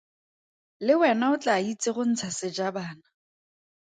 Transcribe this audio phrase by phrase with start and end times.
[0.87, 3.05] Le wena o tlaa itse go ntsha sejabana.